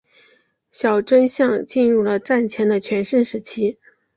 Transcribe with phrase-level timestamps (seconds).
[0.71, 3.77] 小樽港进入了战前的全盛时期。